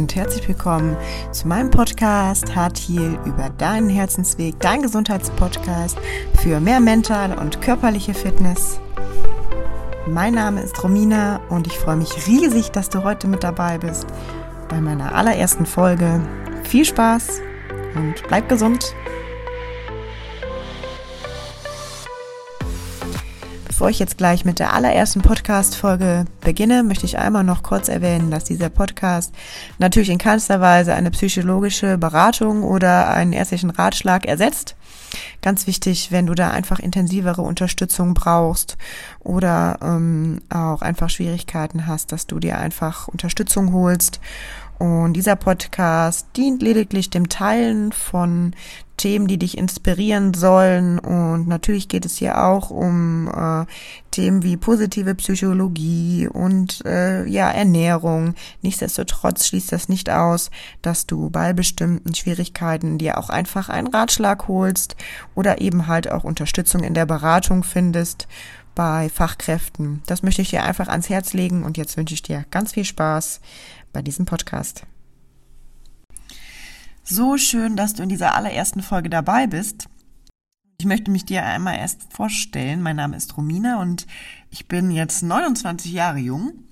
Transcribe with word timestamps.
und 0.00 0.14
herzlich 0.14 0.46
willkommen 0.46 0.94
zu 1.32 1.48
meinem 1.48 1.70
Podcast 1.70 2.54
Hart 2.54 2.78
Heal 2.78 3.18
über 3.24 3.48
deinen 3.56 3.88
Herzensweg, 3.88 4.60
dein 4.60 4.82
Gesundheitspodcast 4.82 5.96
für 6.38 6.60
mehr 6.60 6.80
mentale 6.80 7.34
und 7.40 7.62
körperliche 7.62 8.12
Fitness. 8.12 8.78
Mein 10.06 10.34
Name 10.34 10.60
ist 10.60 10.84
Romina 10.84 11.40
und 11.48 11.66
ich 11.66 11.78
freue 11.78 11.96
mich 11.96 12.26
riesig, 12.26 12.72
dass 12.72 12.90
du 12.90 13.04
heute 13.04 13.26
mit 13.26 13.42
dabei 13.42 13.78
bist 13.78 14.06
bei 14.68 14.82
meiner 14.82 15.14
allerersten 15.14 15.64
Folge. 15.64 16.20
Viel 16.64 16.84
Spaß 16.84 17.40
und 17.94 18.22
bleib 18.28 18.50
gesund. 18.50 18.94
Bevor 23.76 23.90
ich 23.90 23.98
jetzt 23.98 24.16
gleich 24.16 24.46
mit 24.46 24.58
der 24.58 24.72
allerersten 24.72 25.20
Podcast-Folge 25.20 26.24
beginne, 26.40 26.82
möchte 26.82 27.04
ich 27.04 27.18
einmal 27.18 27.44
noch 27.44 27.62
kurz 27.62 27.88
erwähnen, 27.88 28.30
dass 28.30 28.44
dieser 28.44 28.70
Podcast 28.70 29.34
natürlich 29.76 30.08
in 30.08 30.16
keinster 30.16 30.62
Weise 30.62 30.94
eine 30.94 31.10
psychologische 31.10 31.98
Beratung 31.98 32.62
oder 32.62 33.10
einen 33.10 33.34
ärztlichen 33.34 33.68
Ratschlag 33.68 34.24
ersetzt. 34.24 34.76
Ganz 35.42 35.66
wichtig, 35.66 36.10
wenn 36.10 36.24
du 36.24 36.32
da 36.32 36.52
einfach 36.52 36.78
intensivere 36.78 37.42
Unterstützung 37.42 38.14
brauchst 38.14 38.78
oder 39.20 39.78
ähm, 39.82 40.40
auch 40.48 40.80
einfach 40.80 41.10
Schwierigkeiten 41.10 41.86
hast, 41.86 42.12
dass 42.12 42.26
du 42.26 42.38
dir 42.38 42.58
einfach 42.58 43.08
Unterstützung 43.08 43.74
holst 43.74 44.20
und 44.78 45.14
dieser 45.14 45.36
Podcast 45.36 46.28
dient 46.36 46.62
lediglich 46.62 47.10
dem 47.10 47.28
Teilen 47.28 47.92
von 47.92 48.54
Themen, 48.96 49.26
die 49.26 49.38
dich 49.38 49.58
inspirieren 49.58 50.34
sollen. 50.34 50.98
Und 50.98 51.48
natürlich 51.48 51.88
geht 51.88 52.04
es 52.04 52.16
hier 52.16 52.42
auch 52.44 52.70
um 52.70 53.28
äh, 53.28 53.66
Themen 54.10 54.42
wie 54.42 54.56
positive 54.56 55.14
Psychologie 55.14 56.28
und 56.28 56.84
äh, 56.86 57.26
ja 57.26 57.50
Ernährung. 57.50 58.34
Nichtsdestotrotz 58.62 59.46
schließt 59.46 59.72
das 59.72 59.88
nicht 59.88 60.10
aus, 60.10 60.50
dass 60.82 61.06
du 61.06 61.30
bei 61.30 61.52
bestimmten 61.52 62.14
Schwierigkeiten 62.14 62.98
dir 62.98 63.18
auch 63.18 63.30
einfach 63.30 63.68
einen 63.68 63.88
Ratschlag 63.88 64.48
holst 64.48 64.96
oder 65.34 65.60
eben 65.60 65.86
halt 65.86 66.10
auch 66.10 66.24
Unterstützung 66.24 66.82
in 66.82 66.94
der 66.94 67.06
Beratung 67.06 67.62
findest 67.62 68.26
bei 68.74 69.08
Fachkräften. 69.08 70.02
Das 70.06 70.22
möchte 70.22 70.42
ich 70.42 70.50
dir 70.50 70.62
einfach 70.62 70.88
ans 70.88 71.08
Herz 71.08 71.32
legen 71.32 71.64
und 71.64 71.76
jetzt 71.76 71.96
wünsche 71.96 72.14
ich 72.14 72.22
dir 72.22 72.44
ganz 72.50 72.72
viel 72.72 72.84
Spaß 72.84 73.40
bei 73.92 74.02
diesem 74.02 74.26
Podcast. 74.26 74.86
So 77.08 77.38
schön, 77.38 77.76
dass 77.76 77.94
du 77.94 78.02
in 78.02 78.08
dieser 78.08 78.34
allerersten 78.34 78.82
Folge 78.82 79.08
dabei 79.08 79.46
bist. 79.46 79.86
Ich 80.80 80.86
möchte 80.86 81.12
mich 81.12 81.24
dir 81.24 81.44
einmal 81.44 81.76
erst 81.76 82.12
vorstellen. 82.12 82.82
Mein 82.82 82.96
Name 82.96 83.16
ist 83.16 83.36
Romina 83.36 83.80
und 83.80 84.08
ich 84.50 84.66
bin 84.66 84.90
jetzt 84.90 85.22
29 85.22 85.92
Jahre 85.92 86.18
jung 86.18 86.64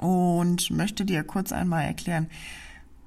und 0.00 0.72
möchte 0.72 1.04
dir 1.04 1.22
kurz 1.22 1.52
einmal 1.52 1.84
erklären, 1.84 2.26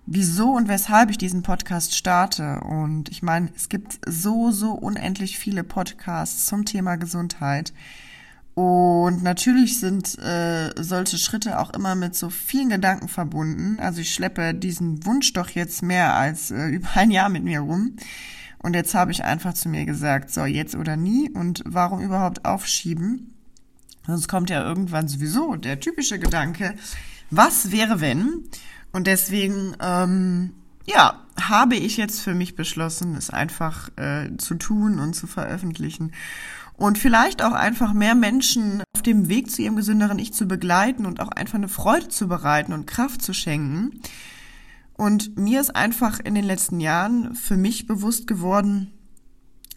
wieso 0.05 0.51
und 0.51 0.69
weshalb 0.69 1.09
ich 1.09 1.17
diesen 1.17 1.43
Podcast 1.43 1.93
starte. 1.93 2.61
Und 2.61 3.09
ich 3.09 3.21
meine, 3.21 3.51
es 3.53 3.67
gibt 3.67 3.99
so, 4.07 4.51
so 4.51 4.71
unendlich 4.71 5.37
viele 5.37 5.65
Podcasts 5.65 6.45
zum 6.45 6.63
Thema 6.63 6.95
Gesundheit. 6.95 7.73
Und 8.59 9.23
natürlich 9.23 9.79
sind 9.79 10.19
äh, 10.19 10.73
solche 10.75 11.17
Schritte 11.17 11.59
auch 11.59 11.69
immer 11.69 11.95
mit 11.95 12.13
so 12.13 12.29
vielen 12.29 12.67
Gedanken 12.67 13.07
verbunden. 13.07 13.77
Also 13.79 14.01
ich 14.01 14.13
schleppe 14.13 14.53
diesen 14.53 15.05
Wunsch 15.05 15.31
doch 15.31 15.49
jetzt 15.51 15.81
mehr 15.81 16.13
als 16.13 16.51
äh, 16.51 16.67
über 16.67 16.89
ein 16.95 17.09
Jahr 17.09 17.29
mit 17.29 17.45
mir 17.45 17.61
rum. 17.61 17.95
Und 18.57 18.75
jetzt 18.75 18.93
habe 18.95 19.13
ich 19.13 19.23
einfach 19.23 19.53
zu 19.53 19.69
mir 19.69 19.85
gesagt, 19.85 20.29
so 20.29 20.43
jetzt 20.43 20.75
oder 20.75 20.97
nie. 20.97 21.29
Und 21.29 21.63
warum 21.65 22.01
überhaupt 22.01 22.43
aufschieben? 22.43 23.33
Sonst 24.05 24.27
kommt 24.27 24.49
ja 24.49 24.61
irgendwann 24.61 25.07
sowieso 25.07 25.55
der 25.55 25.79
typische 25.79 26.19
Gedanke, 26.19 26.75
was 27.31 27.71
wäre 27.71 28.01
wenn? 28.01 28.43
Und 28.91 29.07
deswegen, 29.07 29.73
ähm, 29.79 30.51
ja, 30.85 31.23
habe 31.39 31.77
ich 31.77 31.95
jetzt 31.95 32.19
für 32.19 32.33
mich 32.33 32.57
beschlossen, 32.57 33.15
es 33.15 33.29
einfach 33.29 33.89
äh, 33.95 34.35
zu 34.37 34.55
tun 34.55 34.99
und 34.99 35.13
zu 35.13 35.27
veröffentlichen 35.27 36.11
und 36.79 36.97
vielleicht 36.97 37.43
auch 37.43 37.51
einfach 37.51 37.93
mehr 37.93 38.15
Menschen 38.15 38.81
auf 38.95 39.01
dem 39.01 39.27
Weg 39.27 39.51
zu 39.51 39.61
ihrem 39.61 39.75
gesünderen 39.75 40.17
Ich 40.17 40.33
zu 40.33 40.47
begleiten 40.47 41.05
und 41.05 41.19
auch 41.19 41.27
einfach 41.29 41.55
eine 41.55 41.67
Freude 41.67 42.07
zu 42.07 42.29
bereiten 42.29 42.71
und 42.71 42.87
Kraft 42.87 43.21
zu 43.21 43.33
schenken. 43.33 43.99
Und 44.93 45.37
mir 45.37 45.59
ist 45.59 45.75
einfach 45.75 46.19
in 46.21 46.35
den 46.35 46.45
letzten 46.45 46.79
Jahren 46.79 47.35
für 47.35 47.57
mich 47.57 47.85
bewusst 47.85 48.27
geworden, 48.27 48.93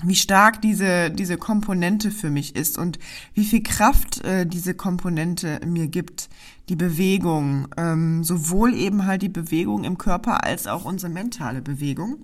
wie 0.04 0.14
stark 0.14 0.62
diese, 0.62 1.10
diese 1.10 1.38
Komponente 1.38 2.12
für 2.12 2.30
mich 2.30 2.54
ist 2.54 2.78
und 2.78 3.00
wie 3.34 3.44
viel 3.44 3.64
Kraft 3.64 4.24
äh, 4.24 4.46
diese 4.46 4.74
Komponente 4.74 5.60
mir 5.66 5.88
gibt, 5.88 6.28
die 6.68 6.76
Bewegung, 6.76 7.68
ähm, 7.76 8.22
sowohl 8.22 8.74
eben 8.74 9.06
halt 9.06 9.22
die 9.22 9.28
Bewegung 9.28 9.82
im 9.84 9.98
Körper 9.98 10.44
als 10.44 10.68
auch 10.68 10.84
unsere 10.84 11.12
mentale 11.12 11.62
Bewegung. 11.62 12.18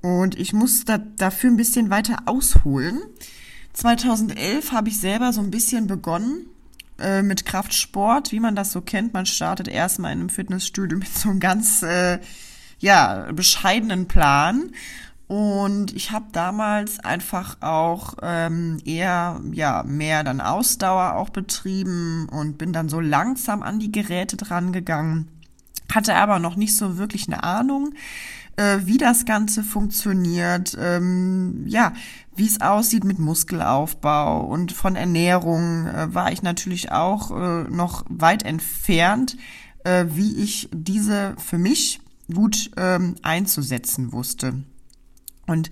Und 0.00 0.38
ich 0.38 0.54
muss 0.54 0.84
da, 0.84 0.98
dafür 0.98 1.50
ein 1.50 1.56
bisschen 1.56 1.90
weiter 1.90 2.22
ausholen. 2.24 2.98
2011 3.72 4.72
habe 4.72 4.88
ich 4.88 5.00
selber 5.00 5.32
so 5.32 5.40
ein 5.40 5.50
bisschen 5.50 5.86
begonnen 5.86 6.46
äh, 6.98 7.22
mit 7.22 7.46
Kraftsport, 7.46 8.32
wie 8.32 8.40
man 8.40 8.54
das 8.54 8.72
so 8.72 8.80
kennt. 8.80 9.14
Man 9.14 9.26
startet 9.26 9.68
erstmal 9.68 10.12
in 10.12 10.20
einem 10.20 10.28
Fitnessstudio 10.28 10.98
mit 10.98 11.08
so 11.08 11.30
einem 11.30 11.40
ganz 11.40 11.82
äh, 11.82 12.18
ja 12.78 13.30
bescheidenen 13.32 14.08
Plan. 14.08 14.72
Und 15.28 15.94
ich 15.94 16.10
habe 16.10 16.26
damals 16.32 17.00
einfach 17.00 17.56
auch 17.62 18.16
ähm, 18.20 18.78
eher 18.84 19.40
ja 19.52 19.82
mehr 19.86 20.24
dann 20.24 20.42
Ausdauer 20.42 21.14
auch 21.14 21.30
betrieben 21.30 22.28
und 22.28 22.58
bin 22.58 22.74
dann 22.74 22.90
so 22.90 23.00
langsam 23.00 23.62
an 23.62 23.78
die 23.78 23.90
Geräte 23.90 24.36
dran 24.36 24.74
gegangen, 24.74 25.28
hatte 25.90 26.16
aber 26.16 26.38
noch 26.38 26.56
nicht 26.56 26.76
so 26.76 26.98
wirklich 26.98 27.28
eine 27.28 27.44
Ahnung 27.44 27.94
äh, 28.56 28.78
wie 28.84 28.98
das 28.98 29.24
Ganze 29.24 29.62
funktioniert, 29.62 30.76
ähm, 30.78 31.64
ja, 31.66 31.92
wie 32.34 32.46
es 32.46 32.60
aussieht 32.60 33.04
mit 33.04 33.18
Muskelaufbau 33.18 34.40
und 34.40 34.72
von 34.72 34.96
Ernährung 34.96 35.86
äh, 35.86 36.14
war 36.14 36.32
ich 36.32 36.42
natürlich 36.42 36.90
auch 36.90 37.30
äh, 37.30 37.64
noch 37.64 38.04
weit 38.08 38.44
entfernt, 38.44 39.36
äh, 39.84 40.06
wie 40.08 40.36
ich 40.36 40.68
diese 40.72 41.34
für 41.38 41.58
mich 41.58 42.00
gut 42.32 42.70
ähm, 42.76 43.16
einzusetzen 43.22 44.12
wusste. 44.12 44.62
Und 45.46 45.70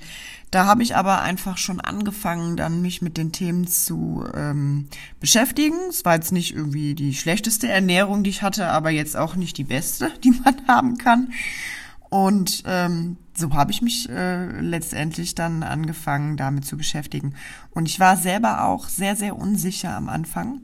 da 0.51 0.67
habe 0.67 0.83
ich 0.83 0.97
aber 0.97 1.23
einfach 1.23 1.57
schon 1.57 1.81
angefangen, 1.81 2.57
dann 2.57 2.83
mich 2.83 3.03
mit 3.03 3.17
den 3.17 3.33
Themen 3.33 3.69
zu 3.69 4.25
ähm, 4.35 4.89
beschäftigen. 5.21 5.77
Es 5.89 6.05
war 6.05 6.17
jetzt 6.17 6.33
nicht 6.33 6.55
irgendwie 6.55 6.95
die 6.95 7.15
schlechteste 7.15 7.69
Ernährung, 7.69 8.25
die 8.25 8.31
ich 8.31 8.43
hatte, 8.43 8.69
aber 8.69 8.91
jetzt 8.91 9.17
auch 9.17 9.37
nicht 9.37 9.57
die 9.59 9.65
beste, 9.65 10.11
die 10.25 10.33
man 10.33 10.57
haben 10.67 10.99
kann. 10.99 11.33
Und 12.11 12.65
ähm, 12.67 13.17
so 13.41 13.53
habe 13.55 13.73
ich 13.73 13.83
mich 13.83 14.09
äh, 14.09 14.61
letztendlich 14.61 15.35
dann 15.35 15.63
angefangen, 15.63 16.37
damit 16.37 16.65
zu 16.65 16.77
beschäftigen. 16.77 17.35
Und 17.71 17.89
ich 17.89 17.99
war 17.99 18.17
selber 18.17 18.65
auch 18.65 18.89
sehr, 18.89 19.17
sehr 19.17 19.37
unsicher 19.37 19.97
am 19.97 20.09
Anfang. 20.09 20.61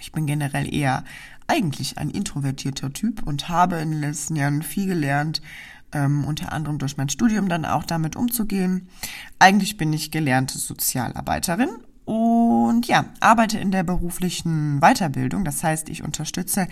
Ich 0.00 0.12
bin 0.12 0.26
generell 0.26 0.72
eher 0.72 1.04
eigentlich 1.46 1.98
ein 1.98 2.10
introvertierter 2.10 2.92
Typ 2.92 3.22
und 3.22 3.48
habe 3.48 3.76
in 3.76 3.90
den 3.90 4.00
letzten 4.00 4.36
Jahren 4.36 4.62
viel 4.62 4.86
gelernt, 4.86 5.42
ähm, 5.92 6.24
unter 6.24 6.52
anderem 6.52 6.78
durch 6.78 6.96
mein 6.96 7.08
Studium 7.08 7.48
dann 7.48 7.64
auch 7.64 7.84
damit 7.84 8.16
umzugehen. 8.16 8.88
Eigentlich 9.38 9.76
bin 9.76 9.92
ich 9.92 10.10
gelernte 10.10 10.58
Sozialarbeiterin 10.58 11.68
und 12.06 12.86
ja, 12.86 13.06
arbeite 13.18 13.58
in 13.58 13.72
der 13.72 13.82
beruflichen 13.82 14.78
Weiterbildung. 14.80 15.44
Das 15.44 15.64
heißt, 15.64 15.88
ich 15.88 16.04
unterstütze 16.04 16.68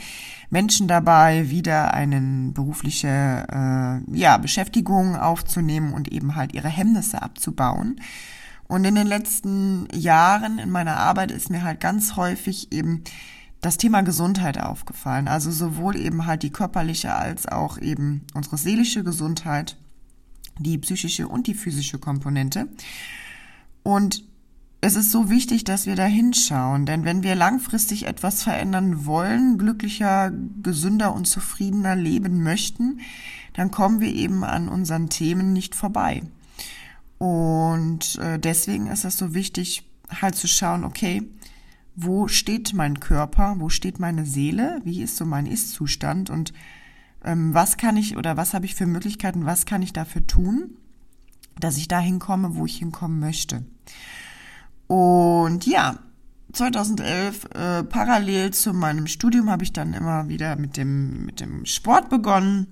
Menschen 0.48 0.86
dabei, 0.86 1.50
wieder 1.50 1.92
eine 1.92 2.52
berufliche 2.52 3.44
äh, 3.50 4.16
ja, 4.16 4.38
Beschäftigung 4.38 5.16
aufzunehmen 5.16 5.92
und 5.92 6.12
eben 6.12 6.36
halt 6.36 6.54
ihre 6.54 6.68
Hemmnisse 6.68 7.20
abzubauen. 7.20 8.00
Und 8.68 8.84
in 8.84 8.94
den 8.94 9.08
letzten 9.08 9.88
Jahren 9.92 10.60
in 10.60 10.70
meiner 10.70 10.98
Arbeit 10.98 11.32
ist 11.32 11.50
mir 11.50 11.64
halt 11.64 11.80
ganz 11.80 12.14
häufig 12.14 12.72
eben 12.72 13.02
das 13.60 13.76
Thema 13.76 14.02
Gesundheit 14.02 14.60
aufgefallen. 14.60 15.26
Also 15.26 15.50
sowohl 15.50 15.96
eben 15.96 16.26
halt 16.26 16.44
die 16.44 16.50
körperliche 16.50 17.12
als 17.12 17.48
auch 17.48 17.78
eben 17.78 18.22
unsere 18.34 18.56
seelische 18.56 19.02
Gesundheit, 19.02 19.76
die 20.60 20.78
psychische 20.78 21.26
und 21.26 21.48
die 21.48 21.54
physische 21.54 21.98
Komponente. 21.98 22.68
Und 23.82 24.22
es 24.84 24.96
ist 24.96 25.10
so 25.10 25.30
wichtig, 25.30 25.64
dass 25.64 25.86
wir 25.86 25.96
da 25.96 26.04
hinschauen, 26.04 26.84
denn 26.84 27.06
wenn 27.06 27.22
wir 27.22 27.34
langfristig 27.34 28.06
etwas 28.06 28.42
verändern 28.42 29.06
wollen, 29.06 29.56
glücklicher, 29.56 30.30
gesünder 30.62 31.14
und 31.14 31.26
zufriedener 31.26 31.96
leben 31.96 32.42
möchten, 32.42 33.00
dann 33.54 33.70
kommen 33.70 34.00
wir 34.00 34.12
eben 34.14 34.44
an 34.44 34.68
unseren 34.68 35.08
Themen 35.08 35.54
nicht 35.54 35.74
vorbei. 35.74 36.22
Und 37.16 38.18
äh, 38.18 38.38
deswegen 38.38 38.88
ist 38.88 39.06
es 39.06 39.16
so 39.16 39.32
wichtig, 39.32 39.88
halt 40.20 40.34
zu 40.34 40.46
schauen, 40.46 40.84
okay, 40.84 41.22
wo 41.96 42.28
steht 42.28 42.74
mein 42.74 43.00
Körper, 43.00 43.56
wo 43.60 43.70
steht 43.70 43.98
meine 44.00 44.26
Seele, 44.26 44.82
wie 44.84 45.00
ist 45.00 45.16
so 45.16 45.24
mein 45.24 45.46
Ist-Zustand 45.46 46.28
und 46.28 46.52
ähm, 47.24 47.54
was 47.54 47.78
kann 47.78 47.96
ich 47.96 48.18
oder 48.18 48.36
was 48.36 48.52
habe 48.52 48.66
ich 48.66 48.74
für 48.74 48.86
Möglichkeiten, 48.86 49.46
was 49.46 49.64
kann 49.64 49.80
ich 49.80 49.94
dafür 49.94 50.26
tun, 50.26 50.76
dass 51.58 51.78
ich 51.78 51.88
dahin 51.88 52.18
komme, 52.18 52.56
wo 52.56 52.66
ich 52.66 52.76
hinkommen 52.76 53.18
möchte. 53.18 53.64
Und 54.94 55.66
ja, 55.66 55.96
2011 56.52 57.46
äh, 57.46 57.82
parallel 57.82 58.52
zu 58.52 58.72
meinem 58.72 59.08
Studium 59.08 59.50
habe 59.50 59.64
ich 59.64 59.72
dann 59.72 59.92
immer 59.92 60.28
wieder 60.28 60.54
mit 60.54 60.76
dem 60.76 61.26
mit 61.26 61.40
dem 61.40 61.66
Sport 61.66 62.10
begonnen. 62.10 62.68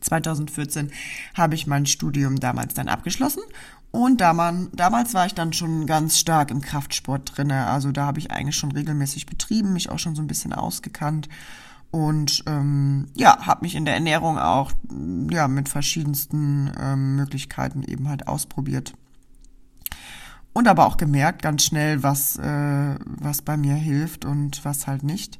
2014 0.00 0.90
habe 1.34 1.54
ich 1.54 1.66
mein 1.66 1.84
Studium 1.84 2.40
damals 2.40 2.72
dann 2.72 2.88
abgeschlossen 2.88 3.42
und 3.90 4.22
damals, 4.22 4.70
damals 4.72 5.12
war 5.12 5.26
ich 5.26 5.34
dann 5.34 5.52
schon 5.52 5.86
ganz 5.86 6.18
stark 6.18 6.50
im 6.50 6.62
Kraftsport 6.62 7.36
drinne. 7.36 7.66
Also 7.66 7.92
da 7.92 8.06
habe 8.06 8.18
ich 8.18 8.30
eigentlich 8.30 8.56
schon 8.56 8.72
regelmäßig 8.72 9.26
betrieben, 9.26 9.74
mich 9.74 9.90
auch 9.90 9.98
schon 9.98 10.14
so 10.14 10.22
ein 10.22 10.28
bisschen 10.28 10.54
ausgekannt 10.54 11.28
und 11.90 12.44
ähm, 12.46 13.08
ja, 13.14 13.46
habe 13.46 13.66
mich 13.66 13.74
in 13.74 13.84
der 13.84 13.92
Ernährung 13.94 14.38
auch 14.38 14.72
ja 15.30 15.48
mit 15.48 15.68
verschiedensten 15.68 16.72
ähm, 16.80 17.16
Möglichkeiten 17.16 17.82
eben 17.82 18.08
halt 18.08 18.26
ausprobiert 18.26 18.94
und 20.52 20.68
aber 20.68 20.86
auch 20.86 20.96
gemerkt 20.96 21.42
ganz 21.42 21.64
schnell, 21.64 22.02
was 22.02 22.36
äh, 22.36 22.96
was 23.04 23.42
bei 23.42 23.56
mir 23.56 23.74
hilft 23.74 24.24
und 24.24 24.64
was 24.64 24.86
halt 24.86 25.02
nicht. 25.02 25.38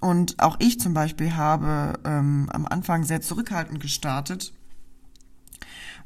Und 0.00 0.40
auch 0.42 0.56
ich 0.60 0.80
zum 0.80 0.94
Beispiel 0.94 1.34
habe 1.36 1.98
ähm, 2.04 2.48
am 2.52 2.66
Anfang 2.66 3.04
sehr 3.04 3.20
zurückhaltend 3.20 3.80
gestartet 3.80 4.54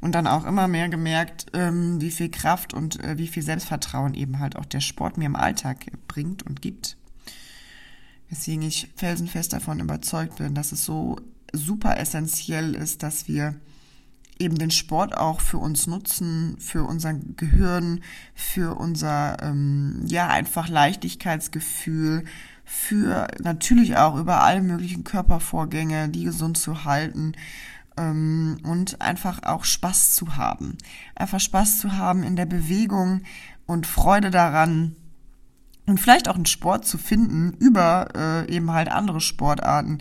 und 0.01 0.13
dann 0.13 0.27
auch 0.27 0.45
immer 0.45 0.67
mehr 0.67 0.89
gemerkt, 0.89 1.47
ähm, 1.53 2.01
wie 2.01 2.11
viel 2.11 2.29
Kraft 2.29 2.73
und 2.73 3.01
äh, 3.03 3.17
wie 3.17 3.27
viel 3.27 3.43
Selbstvertrauen 3.43 4.13
eben 4.13 4.39
halt 4.39 4.57
auch 4.57 4.65
der 4.65 4.81
Sport 4.81 5.17
mir 5.17 5.25
im 5.25 5.37
Alltag 5.37 5.85
bringt 6.07 6.43
und 6.43 6.61
gibt. 6.61 6.97
Weswegen 8.29 8.63
ich 8.63 8.91
felsenfest 8.95 9.53
davon 9.53 9.79
überzeugt 9.79 10.37
bin, 10.37 10.55
dass 10.55 10.73
es 10.73 10.83
so 10.83 11.15
super 11.53 11.97
essentiell 11.97 12.75
ist, 12.75 13.01
dass 13.01 13.27
wir 13.29 13.55
eben 14.39 14.57
den 14.57 14.71
Sport 14.71 15.17
auch 15.17 15.41
für 15.41 15.57
uns 15.57 15.87
nutzen, 15.87 16.57
für 16.59 16.83
unser 16.83 17.13
Gehirn, 17.13 18.01
für 18.33 18.75
unser 18.75 19.41
ähm, 19.41 20.01
ja 20.05 20.27
einfach 20.27 20.67
Leichtigkeitsgefühl, 20.67 22.25
für 22.65 23.27
natürlich 23.41 23.97
auch 23.97 24.17
über 24.17 24.41
alle 24.43 24.61
möglichen 24.61 25.03
Körpervorgänge, 25.03 26.09
die 26.09 26.25
gesund 26.25 26.57
zu 26.57 26.83
halten 26.83 27.33
ähm, 27.97 28.57
und 28.63 29.01
einfach 29.01 29.43
auch 29.43 29.63
Spaß 29.63 30.15
zu 30.15 30.35
haben, 30.35 30.77
einfach 31.15 31.39
Spaß 31.39 31.79
zu 31.79 31.93
haben 31.93 32.23
in 32.23 32.35
der 32.35 32.45
Bewegung 32.45 33.21
und 33.65 33.87
Freude 33.87 34.31
daran, 34.31 34.95
und 35.85 35.99
vielleicht 35.99 36.27
auch 36.27 36.35
einen 36.35 36.45
Sport 36.45 36.85
zu 36.85 36.97
finden 36.97 37.53
über 37.59 38.07
äh, 38.15 38.51
eben 38.53 38.71
halt 38.71 38.89
andere 38.89 39.21
Sportarten, 39.21 39.99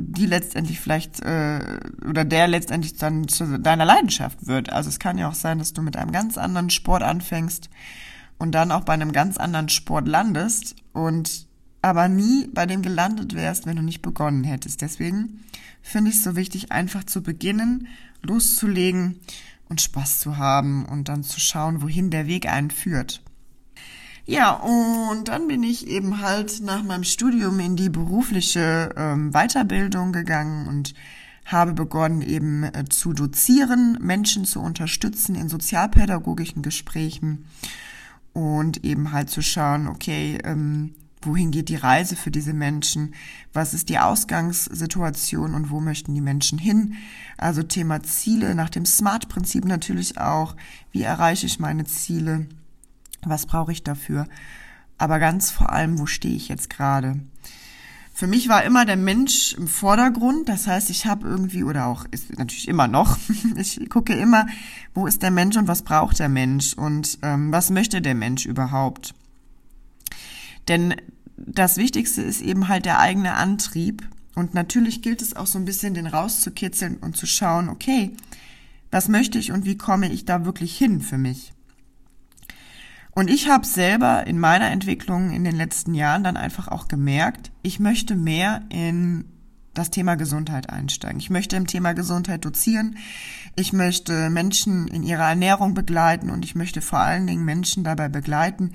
die 0.00 0.26
letztendlich 0.26 0.80
vielleicht 0.80 1.20
äh, 1.20 1.80
oder 2.08 2.24
der 2.24 2.48
letztendlich 2.48 2.96
dann 2.96 3.28
zu 3.28 3.58
deiner 3.58 3.84
Leidenschaft 3.84 4.46
wird. 4.46 4.70
Also 4.70 4.88
es 4.88 4.98
kann 4.98 5.18
ja 5.18 5.28
auch 5.28 5.34
sein, 5.34 5.58
dass 5.58 5.72
du 5.72 5.82
mit 5.82 5.96
einem 5.96 6.12
ganz 6.12 6.38
anderen 6.38 6.70
Sport 6.70 7.02
anfängst 7.02 7.70
und 8.38 8.52
dann 8.52 8.72
auch 8.72 8.82
bei 8.82 8.94
einem 8.94 9.12
ganz 9.12 9.36
anderen 9.36 9.68
Sport 9.68 10.08
landest 10.08 10.76
und 10.92 11.46
aber 11.82 12.08
nie 12.08 12.48
bei 12.52 12.66
dem 12.66 12.82
gelandet 12.82 13.34
wärst, 13.34 13.66
wenn 13.66 13.76
du 13.76 13.82
nicht 13.82 14.02
begonnen 14.02 14.44
hättest. 14.44 14.82
Deswegen 14.82 15.44
finde 15.82 16.10
ich 16.10 16.16
es 16.16 16.24
so 16.24 16.36
wichtig, 16.36 16.72
einfach 16.72 17.04
zu 17.04 17.22
beginnen, 17.22 17.88
loszulegen 18.22 19.20
und 19.68 19.80
Spaß 19.80 20.20
zu 20.20 20.36
haben 20.36 20.84
und 20.84 21.08
dann 21.08 21.22
zu 21.22 21.40
schauen, 21.40 21.80
wohin 21.80 22.10
der 22.10 22.26
Weg 22.26 22.46
einen 22.48 22.70
führt. 22.70 23.22
Ja, 24.30 24.52
und 24.52 25.26
dann 25.26 25.48
bin 25.48 25.64
ich 25.64 25.88
eben 25.88 26.20
halt 26.20 26.60
nach 26.62 26.84
meinem 26.84 27.02
Studium 27.02 27.58
in 27.58 27.74
die 27.74 27.88
berufliche 27.88 28.94
ähm, 28.96 29.32
Weiterbildung 29.32 30.12
gegangen 30.12 30.68
und 30.68 30.94
habe 31.46 31.72
begonnen 31.72 32.22
eben 32.22 32.62
äh, 32.62 32.84
zu 32.88 33.12
dozieren, 33.12 33.98
Menschen 34.00 34.44
zu 34.44 34.60
unterstützen 34.60 35.34
in 35.34 35.48
sozialpädagogischen 35.48 36.62
Gesprächen 36.62 37.46
und 38.32 38.84
eben 38.84 39.10
halt 39.10 39.30
zu 39.30 39.42
schauen, 39.42 39.88
okay, 39.88 40.38
ähm, 40.44 40.94
wohin 41.22 41.50
geht 41.50 41.68
die 41.68 41.74
Reise 41.74 42.14
für 42.14 42.30
diese 42.30 42.52
Menschen? 42.52 43.16
Was 43.52 43.74
ist 43.74 43.88
die 43.88 43.98
Ausgangssituation 43.98 45.54
und 45.54 45.70
wo 45.70 45.80
möchten 45.80 46.14
die 46.14 46.20
Menschen 46.20 46.60
hin? 46.60 46.94
Also 47.36 47.64
Thema 47.64 48.04
Ziele 48.04 48.54
nach 48.54 48.70
dem 48.70 48.86
SMART-Prinzip 48.86 49.64
natürlich 49.64 50.18
auch. 50.18 50.54
Wie 50.92 51.02
erreiche 51.02 51.46
ich 51.46 51.58
meine 51.58 51.84
Ziele? 51.84 52.46
Was 53.24 53.46
brauche 53.46 53.72
ich 53.72 53.82
dafür? 53.82 54.26
Aber 54.98 55.18
ganz 55.18 55.50
vor 55.50 55.72
allem, 55.72 55.98
wo 55.98 56.06
stehe 56.06 56.36
ich 56.36 56.48
jetzt 56.48 56.70
gerade? 56.70 57.20
Für 58.12 58.26
mich 58.26 58.48
war 58.48 58.64
immer 58.64 58.84
der 58.84 58.96
Mensch 58.96 59.54
im 59.54 59.66
Vordergrund. 59.66 60.48
Das 60.48 60.66
heißt, 60.66 60.90
ich 60.90 61.06
habe 61.06 61.26
irgendwie, 61.26 61.64
oder 61.64 61.86
auch 61.86 62.04
ist 62.10 62.36
natürlich 62.38 62.68
immer 62.68 62.86
noch, 62.86 63.16
ich 63.56 63.88
gucke 63.88 64.12
immer, 64.12 64.46
wo 64.92 65.06
ist 65.06 65.22
der 65.22 65.30
Mensch 65.30 65.56
und 65.56 65.68
was 65.68 65.82
braucht 65.82 66.18
der 66.18 66.28
Mensch 66.28 66.74
und 66.74 67.18
ähm, 67.22 67.50
was 67.50 67.70
möchte 67.70 68.02
der 68.02 68.14
Mensch 68.14 68.44
überhaupt? 68.44 69.14
Denn 70.68 70.94
das 71.38 71.78
Wichtigste 71.78 72.20
ist 72.20 72.42
eben 72.42 72.68
halt 72.68 72.84
der 72.84 72.98
eigene 72.98 73.34
Antrieb. 73.34 74.06
Und 74.34 74.54
natürlich 74.54 75.02
gilt 75.02 75.22
es 75.22 75.34
auch 75.34 75.46
so 75.46 75.58
ein 75.58 75.64
bisschen, 75.64 75.94
den 75.94 76.06
rauszukitzeln 76.06 76.98
und 76.98 77.16
zu 77.16 77.26
schauen, 77.26 77.68
okay, 77.68 78.12
was 78.90 79.08
möchte 79.08 79.38
ich 79.38 79.52
und 79.52 79.64
wie 79.64 79.78
komme 79.78 80.12
ich 80.12 80.24
da 80.24 80.44
wirklich 80.44 80.76
hin 80.76 81.00
für 81.00 81.18
mich? 81.18 81.52
Und 83.12 83.28
ich 83.28 83.48
habe 83.48 83.66
selber 83.66 84.26
in 84.26 84.38
meiner 84.38 84.70
Entwicklung 84.70 85.30
in 85.30 85.44
den 85.44 85.56
letzten 85.56 85.94
Jahren 85.94 86.24
dann 86.24 86.36
einfach 86.36 86.68
auch 86.68 86.88
gemerkt, 86.88 87.50
ich 87.62 87.80
möchte 87.80 88.14
mehr 88.14 88.62
in 88.68 89.24
das 89.74 89.90
Thema 89.90 90.16
Gesundheit 90.16 90.70
einsteigen. 90.70 91.20
Ich 91.20 91.30
möchte 91.30 91.56
im 91.56 91.66
Thema 91.66 91.92
Gesundheit 91.92 92.44
dozieren. 92.44 92.96
Ich 93.56 93.72
möchte 93.72 94.30
Menschen 94.30 94.88
in 94.88 95.02
ihrer 95.02 95.28
Ernährung 95.28 95.74
begleiten 95.74 96.30
und 96.30 96.44
ich 96.44 96.54
möchte 96.54 96.80
vor 96.80 97.00
allen 97.00 97.26
Dingen 97.26 97.44
Menschen 97.44 97.84
dabei 97.84 98.08
begleiten, 98.08 98.72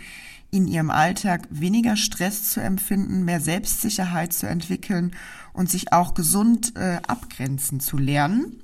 in 0.51 0.67
ihrem 0.67 0.89
Alltag 0.89 1.47
weniger 1.49 1.97
Stress 1.97 2.49
zu 2.49 2.61
empfinden, 2.61 3.25
mehr 3.25 3.41
Selbstsicherheit 3.41 4.31
zu 4.31 4.47
entwickeln 4.47 5.11
und 5.53 5.69
sich 5.69 5.91
auch 5.91 6.13
gesund 6.13 6.75
äh, 6.77 6.99
abgrenzen 7.07 7.79
zu 7.79 7.97
lernen. 7.97 8.61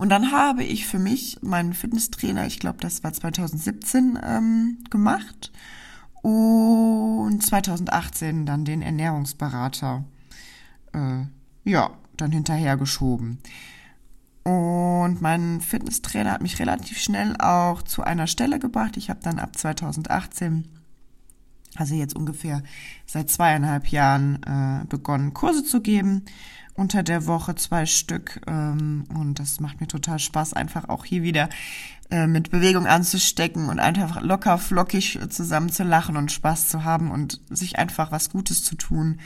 Und 0.00 0.08
dann 0.08 0.32
habe 0.32 0.64
ich 0.64 0.86
für 0.86 0.98
mich 0.98 1.36
meinen 1.42 1.74
Fitnesstrainer, 1.74 2.46
ich 2.46 2.58
glaube, 2.58 2.78
das 2.80 3.04
war 3.04 3.12
2017 3.12 4.18
ähm, 4.24 4.78
gemacht 4.88 5.52
und 6.22 7.42
2018 7.42 8.46
dann 8.46 8.64
den 8.64 8.80
Ernährungsberater, 8.80 10.06
äh, 10.94 11.24
ja, 11.64 11.90
dann 12.16 12.32
hinterhergeschoben. 12.32 13.40
Und 14.42 15.20
mein 15.20 15.60
Fitnesstrainer 15.60 16.32
hat 16.32 16.40
mich 16.40 16.58
relativ 16.58 16.96
schnell 16.96 17.36
auch 17.38 17.82
zu 17.82 18.02
einer 18.02 18.26
Stelle 18.26 18.58
gebracht. 18.58 18.96
Ich 18.96 19.10
habe 19.10 19.20
dann 19.22 19.38
ab 19.38 19.54
2018, 19.54 20.66
also 21.76 21.94
jetzt 21.94 22.16
ungefähr 22.16 22.62
seit 23.06 23.30
zweieinhalb 23.30 23.88
Jahren, 23.88 24.42
äh, 24.42 24.86
begonnen, 24.86 25.34
Kurse 25.34 25.64
zu 25.64 25.80
geben. 25.80 26.24
Unter 26.74 27.02
der 27.02 27.26
Woche 27.26 27.56
zwei 27.56 27.84
Stück. 27.84 28.40
Ähm, 28.46 29.04
und 29.12 29.38
das 29.38 29.60
macht 29.60 29.80
mir 29.80 29.88
total 29.88 30.18
Spaß, 30.18 30.54
einfach 30.54 30.88
auch 30.88 31.04
hier 31.04 31.22
wieder 31.22 31.48
äh, 32.10 32.26
mit 32.26 32.50
Bewegung 32.50 32.86
anzustecken 32.86 33.68
und 33.68 33.80
einfach 33.80 34.22
locker 34.22 34.56
flockig 34.56 35.18
zusammen 35.28 35.70
zu 35.70 35.82
lachen 35.82 36.16
und 36.16 36.32
Spaß 36.32 36.68
zu 36.68 36.84
haben 36.84 37.10
und 37.10 37.40
sich 37.50 37.78
einfach 37.78 38.12
was 38.12 38.30
Gutes 38.30 38.64
zu 38.64 38.76
tun 38.76 39.18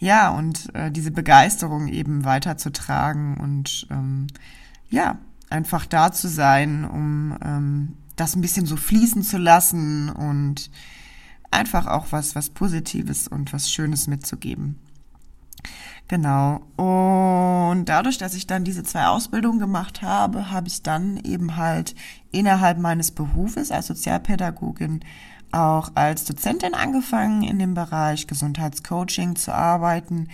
ja, 0.00 0.30
und 0.30 0.74
äh, 0.74 0.90
diese 0.90 1.10
Begeisterung 1.10 1.86
eben 1.86 2.24
weiterzutragen 2.24 3.36
und 3.36 3.86
ähm, 3.90 4.28
ja, 4.88 5.18
einfach 5.50 5.84
da 5.84 6.10
zu 6.10 6.26
sein, 6.26 6.86
um 6.86 7.36
ähm, 7.44 7.96
das 8.16 8.34
ein 8.34 8.40
bisschen 8.40 8.64
so 8.64 8.76
fließen 8.76 9.22
zu 9.22 9.36
lassen 9.36 10.08
und 10.08 10.70
einfach 11.50 11.86
auch 11.86 12.06
was, 12.10 12.34
was 12.34 12.50
Positives 12.50 13.28
und 13.28 13.52
was 13.52 13.70
Schönes 13.70 14.06
mitzugeben. 14.06 14.78
Genau. 16.08 16.56
Und 16.76 17.84
dadurch, 17.84 18.18
dass 18.18 18.34
ich 18.34 18.46
dann 18.46 18.64
diese 18.64 18.82
zwei 18.82 19.06
Ausbildungen 19.06 19.60
gemacht 19.60 20.02
habe, 20.02 20.50
habe 20.50 20.66
ich 20.66 20.82
dann 20.82 21.18
eben 21.18 21.56
halt 21.56 21.94
innerhalb 22.32 22.78
meines 22.78 23.12
Berufes 23.12 23.70
als 23.70 23.86
Sozialpädagogin 23.86 25.04
auch 25.52 25.90
als 25.94 26.24
Dozentin 26.24 26.74
angefangen, 26.74 27.42
in 27.42 27.58
dem 27.58 27.74
Bereich 27.74 28.26
Gesundheitscoaching 28.26 29.36
zu 29.36 29.52
arbeiten. 29.52 30.28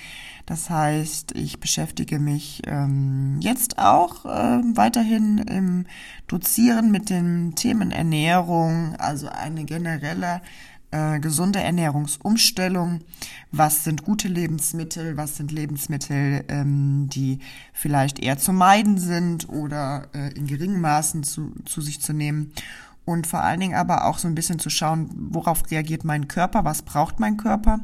Das 0.44 0.70
heißt, 0.70 1.32
ich 1.32 1.58
beschäftige 1.58 2.18
mich 2.18 2.62
ähm, 2.66 3.38
jetzt 3.40 3.78
auch 3.78 4.25
äh, 4.25 4.61
weiterhin 4.75 5.38
im 5.38 5.87
Dozieren 6.26 6.90
mit 6.90 7.11
den 7.11 7.54
Themen 7.54 7.90
Ernährung, 7.90 8.94
also 8.96 9.28
eine 9.28 9.64
generelle 9.64 10.42
äh, 10.96 11.20
gesunde 11.20 11.60
Ernährungsumstellung. 11.60 13.00
Was 13.52 13.84
sind 13.84 14.02
gute 14.04 14.28
Lebensmittel? 14.28 15.16
Was 15.16 15.36
sind 15.36 15.52
Lebensmittel, 15.52 16.44
ähm, 16.48 17.08
die 17.10 17.40
vielleicht 17.72 18.18
eher 18.18 18.38
zu 18.38 18.52
meiden 18.52 18.96
sind 18.98 19.48
oder 19.48 20.08
äh, 20.14 20.32
in 20.32 20.46
geringen 20.46 20.80
Maßen 20.80 21.22
zu, 21.22 21.52
zu 21.64 21.80
sich 21.80 22.00
zu 22.00 22.12
nehmen? 22.12 22.52
und 23.08 23.28
vor 23.28 23.44
allen 23.44 23.60
Dingen 23.60 23.76
aber 23.76 24.06
auch 24.06 24.18
so 24.18 24.26
ein 24.26 24.34
bisschen 24.34 24.58
zu 24.58 24.68
schauen, 24.68 25.08
worauf 25.30 25.70
reagiert 25.70 26.02
mein 26.02 26.26
Körper, 26.26 26.64
was 26.64 26.82
braucht 26.82 27.20
mein 27.20 27.36
Körper, 27.36 27.78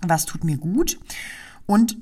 was 0.00 0.24
tut 0.24 0.42
mir 0.42 0.56
gut 0.56 0.98
und 1.66 1.98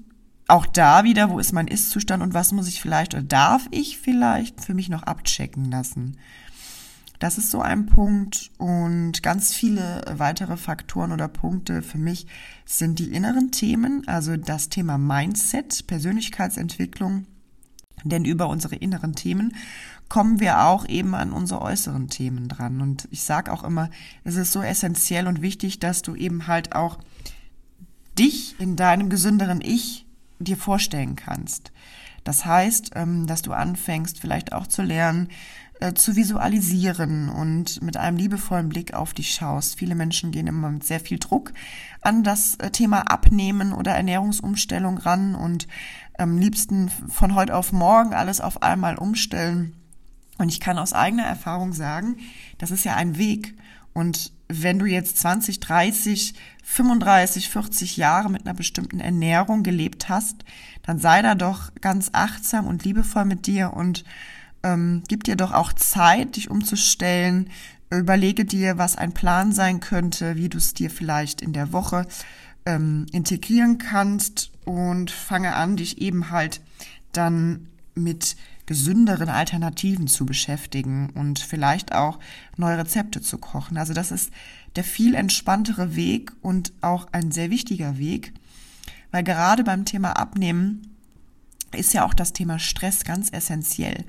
auch 0.46 0.64
da 0.64 1.02
wieder, 1.02 1.28
wo 1.28 1.40
ist 1.40 1.52
mein 1.52 1.66
Ist-Zustand 1.66 2.22
und 2.22 2.34
was 2.34 2.52
muss 2.52 2.68
ich 2.68 2.80
vielleicht 2.80 3.14
oder 3.14 3.24
darf 3.24 3.66
ich 3.72 3.98
vielleicht 3.98 4.60
für 4.64 4.74
mich 4.74 4.88
noch 4.88 5.02
abchecken 5.02 5.72
lassen. 5.72 6.18
Das 7.18 7.38
ist 7.38 7.50
so 7.50 7.60
ein 7.60 7.86
Punkt 7.86 8.50
und 8.58 9.22
ganz 9.22 9.54
viele 9.54 10.02
weitere 10.10 10.56
Faktoren 10.56 11.12
oder 11.12 11.28
Punkte 11.28 11.82
für 11.82 11.98
mich 11.98 12.26
sind 12.64 12.98
die 12.98 13.12
inneren 13.12 13.52
Themen, 13.52 14.06
also 14.06 14.36
das 14.36 14.68
Thema 14.68 14.98
Mindset, 14.98 15.86
Persönlichkeitsentwicklung. 15.86 17.26
Denn 18.04 18.24
über 18.24 18.48
unsere 18.48 18.76
inneren 18.76 19.14
Themen 19.14 19.54
kommen 20.08 20.38
wir 20.38 20.62
auch 20.64 20.86
eben 20.86 21.14
an 21.14 21.32
unsere 21.32 21.62
äußeren 21.62 22.08
Themen 22.08 22.48
dran. 22.48 22.80
Und 22.80 23.08
ich 23.10 23.22
sage 23.22 23.52
auch 23.52 23.64
immer, 23.64 23.90
es 24.22 24.36
ist 24.36 24.52
so 24.52 24.62
essentiell 24.62 25.26
und 25.26 25.42
wichtig, 25.42 25.80
dass 25.80 26.02
du 26.02 26.14
eben 26.14 26.46
halt 26.46 26.74
auch 26.74 26.98
dich 28.18 28.54
in 28.60 28.76
deinem 28.76 29.10
gesünderen 29.10 29.60
Ich 29.60 30.06
dir 30.38 30.56
vorstellen 30.56 31.16
kannst. 31.16 31.72
Das 32.24 32.44
heißt, 32.44 32.90
ähm, 32.94 33.26
dass 33.26 33.42
du 33.42 33.52
anfängst 33.52 34.18
vielleicht 34.18 34.52
auch 34.52 34.66
zu 34.66 34.82
lernen, 34.82 35.28
äh, 35.80 35.92
zu 35.92 36.16
visualisieren 36.16 37.28
und 37.28 37.82
mit 37.82 37.96
einem 37.96 38.16
liebevollen 38.16 38.68
Blick 38.68 38.94
auf 38.94 39.12
dich 39.12 39.34
schaust. 39.34 39.78
Viele 39.78 39.94
Menschen 39.94 40.30
gehen 40.30 40.46
immer 40.46 40.70
mit 40.70 40.84
sehr 40.84 41.00
viel 41.00 41.18
Druck 41.18 41.52
an 42.00 42.22
das 42.22 42.54
äh, 42.56 42.70
Thema 42.70 43.02
Abnehmen 43.02 43.72
oder 43.72 43.92
Ernährungsumstellung 43.92 44.98
ran 44.98 45.34
und 45.34 45.68
am 46.16 46.38
liebsten 46.38 46.88
von 46.88 47.34
heute 47.34 47.54
auf 47.54 47.72
morgen 47.72 48.14
alles 48.14 48.40
auf 48.40 48.62
einmal 48.62 48.96
umstellen. 48.96 49.74
Und 50.38 50.48
ich 50.48 50.60
kann 50.60 50.78
aus 50.78 50.92
eigener 50.92 51.24
Erfahrung 51.24 51.72
sagen, 51.72 52.16
das 52.58 52.70
ist 52.70 52.84
ja 52.84 52.94
ein 52.94 53.18
Weg. 53.18 53.54
Und 53.92 54.32
wenn 54.48 54.78
du 54.78 54.86
jetzt 54.86 55.18
20, 55.18 55.60
30, 55.60 56.34
35, 56.64 57.48
40 57.48 57.96
Jahre 57.96 58.30
mit 58.30 58.46
einer 58.46 58.54
bestimmten 58.54 59.00
Ernährung 59.00 59.62
gelebt 59.62 60.08
hast, 60.08 60.44
dann 60.82 60.98
sei 60.98 61.22
da 61.22 61.34
doch 61.34 61.70
ganz 61.80 62.10
achtsam 62.12 62.66
und 62.66 62.84
liebevoll 62.84 63.24
mit 63.24 63.46
dir 63.46 63.72
und 63.72 64.04
ähm, 64.62 65.02
gib 65.08 65.24
dir 65.24 65.36
doch 65.36 65.52
auch 65.52 65.72
Zeit, 65.72 66.36
dich 66.36 66.50
umzustellen. 66.50 67.50
Überlege 67.90 68.44
dir, 68.44 68.78
was 68.78 68.96
ein 68.96 69.12
Plan 69.12 69.52
sein 69.52 69.80
könnte, 69.80 70.36
wie 70.36 70.48
du 70.48 70.58
es 70.58 70.74
dir 70.74 70.90
vielleicht 70.90 71.40
in 71.40 71.52
der 71.52 71.72
Woche 71.72 72.06
ähm, 72.64 73.06
integrieren 73.12 73.78
kannst 73.78 74.50
und 74.64 75.10
fange 75.10 75.54
an, 75.54 75.76
dich 75.76 75.98
eben 75.98 76.30
halt 76.30 76.60
dann 77.12 77.68
mit 77.94 78.36
gesünderen 78.66 79.28
Alternativen 79.28 80.08
zu 80.08 80.26
beschäftigen 80.26 81.10
und 81.10 81.38
vielleicht 81.38 81.94
auch 81.94 82.18
neue 82.56 82.78
Rezepte 82.78 83.22
zu 83.22 83.38
kochen. 83.38 83.78
Also 83.78 83.94
das 83.94 84.10
ist 84.10 84.32
der 84.74 84.84
viel 84.84 85.14
entspanntere 85.14 85.94
Weg 85.94 86.32
und 86.42 86.72
auch 86.80 87.06
ein 87.12 87.30
sehr 87.30 87.50
wichtiger 87.50 87.96
Weg, 87.96 88.32
weil 89.12 89.22
gerade 89.22 89.62
beim 89.62 89.84
Thema 89.84 90.12
Abnehmen 90.18 90.96
ist 91.72 91.94
ja 91.94 92.04
auch 92.04 92.14
das 92.14 92.32
Thema 92.32 92.58
Stress 92.58 93.04
ganz 93.04 93.30
essentiell. 93.30 94.04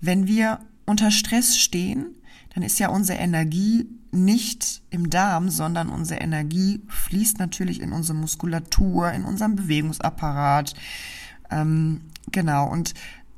Wenn 0.00 0.26
wir 0.26 0.60
unter 0.84 1.10
Stress 1.10 1.58
stehen, 1.58 2.14
dann 2.54 2.62
ist 2.62 2.78
ja 2.78 2.88
unsere 2.88 3.18
Energie 3.18 3.86
nicht 4.12 4.82
im 4.90 5.10
Darm, 5.10 5.50
sondern 5.50 5.88
unsere 5.88 6.20
Energie 6.20 6.80
fließt 6.88 7.38
natürlich 7.38 7.80
in 7.80 7.92
unsere 7.92 8.16
Muskulatur, 8.16 9.12
in 9.12 9.24
unserem 9.24 9.56
Bewegungsapparat. 9.56 10.74
Ähm, 11.50 12.00
genau, 12.32 12.68
und 12.70 12.94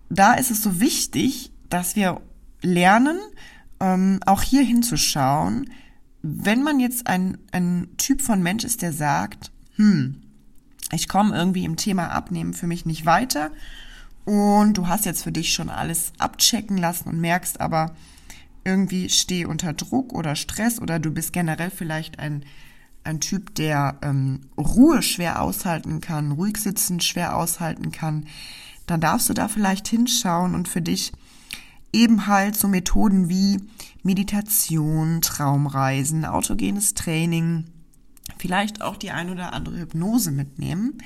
da 0.08 0.34
ist 0.34 0.50
es 0.50 0.62
so 0.62 0.80
wichtig, 0.80 1.52
dass 1.68 1.96
wir 1.96 2.20
lernen, 2.62 3.18
ähm, 3.80 4.20
auch 4.24 4.42
hier 4.42 4.62
hinzuschauen, 4.62 5.70
wenn 6.22 6.62
man 6.62 6.80
jetzt 6.80 7.06
ein, 7.06 7.38
ein 7.52 7.88
Typ 7.96 8.22
von 8.22 8.42
Mensch 8.42 8.64
ist, 8.64 8.82
der 8.82 8.92
sagt, 8.92 9.50
hm, 9.76 10.22
ich 10.92 11.08
komme 11.08 11.36
irgendwie 11.36 11.64
im 11.64 11.76
Thema 11.76 12.10
Abnehmen 12.10 12.54
für 12.54 12.66
mich 12.66 12.86
nicht 12.86 13.04
weiter 13.06 13.50
und 14.28 14.74
du 14.74 14.88
hast 14.88 15.06
jetzt 15.06 15.22
für 15.22 15.32
dich 15.32 15.54
schon 15.54 15.70
alles 15.70 16.12
abchecken 16.18 16.76
lassen 16.76 17.08
und 17.08 17.18
merkst 17.18 17.62
aber, 17.62 17.94
irgendwie 18.62 19.08
stehe 19.08 19.48
unter 19.48 19.72
Druck 19.72 20.12
oder 20.12 20.36
Stress 20.36 20.82
oder 20.82 20.98
du 20.98 21.10
bist 21.10 21.32
generell 21.32 21.70
vielleicht 21.70 22.18
ein, 22.18 22.44
ein 23.04 23.20
Typ, 23.20 23.54
der 23.54 23.96
ähm, 24.02 24.40
Ruhe 24.58 25.00
schwer 25.00 25.40
aushalten 25.40 26.02
kann, 26.02 26.32
ruhig 26.32 26.58
sitzen 26.58 27.00
schwer 27.00 27.38
aushalten 27.38 27.90
kann, 27.90 28.26
dann 28.86 29.00
darfst 29.00 29.30
du 29.30 29.32
da 29.32 29.48
vielleicht 29.48 29.88
hinschauen 29.88 30.54
und 30.54 30.68
für 30.68 30.82
dich 30.82 31.12
eben 31.94 32.26
halt 32.26 32.54
so 32.54 32.68
Methoden 32.68 33.30
wie 33.30 33.62
Meditation, 34.02 35.22
Traumreisen, 35.22 36.26
autogenes 36.26 36.92
Training, 36.92 37.64
vielleicht 38.36 38.82
auch 38.82 38.96
die 38.98 39.10
ein 39.10 39.30
oder 39.30 39.54
andere 39.54 39.78
Hypnose 39.78 40.32
mitnehmen, 40.32 40.98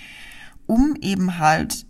um 0.67 0.97
eben 1.01 1.39
halt 1.39 1.87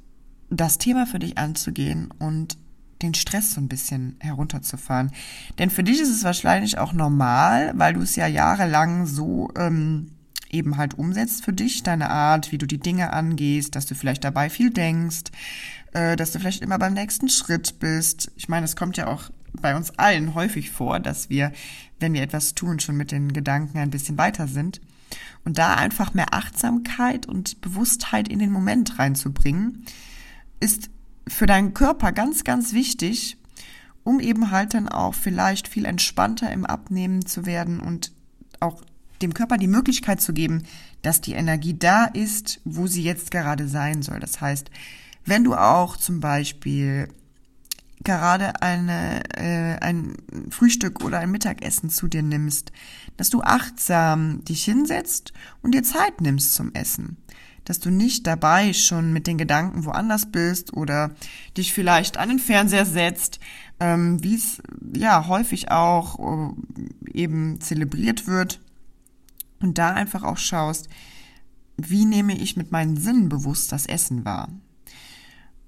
das 0.57 0.79
Thema 0.79 1.07
für 1.07 1.19
dich 1.19 1.39
anzugehen 1.39 2.11
und 2.19 2.57
den 3.03 3.15
Stress 3.15 3.55
so 3.55 3.61
ein 3.61 3.69
bisschen 3.69 4.17
herunterzufahren. 4.21 5.11
Denn 5.59 5.71
für 5.71 5.83
dich 5.83 6.01
ist 6.01 6.11
es 6.11 6.25
wahrscheinlich 6.25 6.79
auch 6.79 6.93
normal, 6.93 7.73
weil 7.75 7.95
du 7.95 8.01
es 8.01 8.17
ja 8.17 8.27
jahrelang 8.27 9.07
so 9.07 9.51
ähm, 9.57 10.13
eben 10.51 10.77
halt 10.77 10.95
umsetzt 10.95 11.45
für 11.45 11.53
dich, 11.53 11.83
deine 11.83 12.11
Art, 12.11 12.53
wie 12.53 12.59
du 12.59 12.67
die 12.67 12.79
Dinge 12.79 13.13
angehst, 13.13 13.75
dass 13.75 13.87
du 13.87 13.95
vielleicht 13.95 14.23
dabei 14.23 14.51
viel 14.51 14.71
denkst, 14.71 15.33
äh, 15.93 16.15
dass 16.17 16.33
du 16.33 16.39
vielleicht 16.39 16.63
immer 16.63 16.79
beim 16.79 16.95
nächsten 16.95 17.29
Schritt 17.29 17.81
bist. 17.81 18.31
Ich 18.37 18.49
meine, 18.49 18.65
es 18.65 18.77
kommt 18.77 18.97
ja 18.97 19.09
auch 19.09 19.31
bei 19.61 19.75
uns 19.75 19.99
allen 19.99 20.35
häufig 20.35 20.71
vor, 20.71 21.01
dass 21.01 21.29
wir, 21.29 21.53
wenn 21.99 22.13
wir 22.13 22.23
etwas 22.23 22.55
tun, 22.55 22.81
schon 22.81 22.97
mit 22.97 23.11
den 23.11 23.33
Gedanken 23.33 23.79
ein 23.79 23.91
bisschen 23.91 24.19
weiter 24.19 24.47
sind. 24.47 24.81
Und 25.45 25.59
da 25.59 25.75
einfach 25.75 26.15
mehr 26.15 26.33
Achtsamkeit 26.33 27.27
und 27.27 27.61
Bewusstheit 27.61 28.29
in 28.29 28.39
den 28.39 28.51
Moment 28.51 28.99
reinzubringen, 28.99 29.85
ist 30.63 30.91
für 31.27 31.47
deinen 31.47 31.75
Körper 31.75 32.13
ganz, 32.13 32.45
ganz 32.45 32.73
wichtig, 32.73 33.37
um 34.05 34.21
eben 34.21 34.51
halt 34.51 34.75
dann 34.75 34.89
auch 34.89 35.15
vielleicht 35.15 35.69
viel 35.69 35.85
entspannter 35.85 36.51
im 36.53 36.65
Abnehmen 36.65 37.27
zu 37.27 37.47
werden 37.47 37.81
und 37.81 38.13
auch 38.61 38.83
dem 39.21 39.35
Körper 39.35 39.59
die 39.59 39.69
Möglichkeit 39.69 40.21
zu 40.21 40.33
geben, 40.33 40.65
dass 41.03 41.21
die 41.21 41.33
Energie 41.35 41.79
da 41.79 42.05
ist, 42.07 42.61
wo 42.65 42.87
sie 42.87 43.03
jetzt 43.03 43.31
gerade 43.31 43.69
sein 43.69 44.03
soll. 44.03 44.19
Das 44.19 44.41
heißt, 44.41 44.71
wenn 45.25 45.45
du 45.45 45.55
auch 45.55 45.97
zum 45.97 46.21
Beispiel 46.21 47.09
gerade 48.03 48.61
eine, 48.63 49.23
äh, 49.37 49.79
ein 49.79 50.17
Frühstück 50.51 51.05
oder 51.05 51.21
ein 51.21 51.31
Mittagessen 51.31 51.89
zu 51.89 52.09
dir 52.09 52.23
nimmst, 52.23 52.73
dass 53.17 53.31
du 53.31 53.43
achtsam 53.43 54.45
dich 54.45 54.65
hinsetzt 54.65 55.33
und 55.63 55.73
dir 55.73 55.85
Zeit 55.85 56.21
nimmst 56.21 56.55
zum 56.55 56.75
Essen 56.75 57.17
dass 57.65 57.81
du 57.81 57.91
nicht 57.91 58.27
dabei 58.27 58.73
schon 58.73 59.13
mit 59.13 59.27
den 59.27 59.39
Gedanken 59.39 59.85
woanders 59.85 60.31
bist 60.31 60.75
oder 60.75 61.15
dich 61.57 61.73
vielleicht 61.73 62.17
an 62.17 62.29
den 62.29 62.39
Fernseher 62.39 62.87
setzt, 62.87 63.41
ähm, 63.81 64.23
wie 64.23 64.35
es 64.35 64.63
ja 64.95 65.29
häufig 65.29 65.71
auch 65.71 66.19
äh, 66.19 66.55
eben 67.13 67.61
zelebriert 67.61 68.27
wird 68.27 68.61
und 69.61 69.79
da 69.79 69.93
einfach 69.93 70.23
auch 70.23 70.39
schaust, 70.39 70.89
wie 71.77 72.05
nehme 72.05 72.37
ich 72.37 72.57
mit 72.57 72.73
meinen 72.73 72.97
Sinnen 72.97 73.29
bewusst 73.29 73.73
das 73.73 73.87
Essen 73.87 74.25
wahr. 74.25 74.49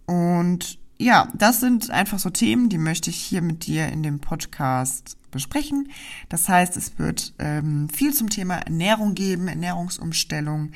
Und 0.06 0.78
ja, 0.98 1.28
das 1.34 1.60
sind 1.60 1.90
einfach 1.90 2.18
so 2.18 2.30
Themen, 2.30 2.68
die 2.68 2.78
möchte 2.78 3.10
ich 3.10 3.16
hier 3.16 3.42
mit 3.42 3.66
dir 3.66 3.88
in 3.88 4.02
dem 4.02 4.20
Podcast 4.20 5.16
besprechen. 5.30 5.88
Das 6.28 6.48
heißt, 6.48 6.76
es 6.76 6.98
wird 6.98 7.34
ähm, 7.38 7.88
viel 7.88 8.14
zum 8.14 8.30
Thema 8.30 8.56
Ernährung 8.58 9.14
geben, 9.14 9.48
Ernährungsumstellung. 9.48 10.70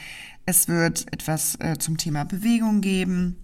Es 0.48 0.66
wird 0.66 1.12
etwas 1.12 1.56
äh, 1.60 1.76
zum 1.76 1.98
Thema 1.98 2.24
Bewegung 2.24 2.80
geben. 2.80 3.36